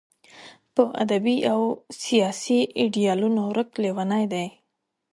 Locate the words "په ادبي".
0.73-1.37